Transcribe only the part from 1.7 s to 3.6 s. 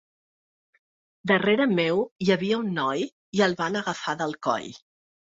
meu hi havia un noi i el